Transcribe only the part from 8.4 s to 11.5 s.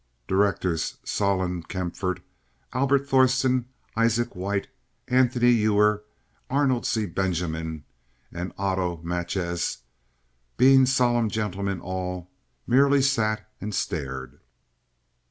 Otto Matjes, being solemn